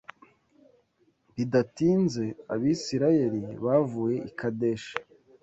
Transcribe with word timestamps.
Bidatinze 1.35 2.23
Abisirayeli 2.53 3.41
bavuye 3.63 4.17
i 4.29 4.31
Kadeshi. 4.39 4.95